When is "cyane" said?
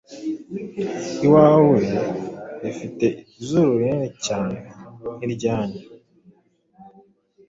4.25-4.57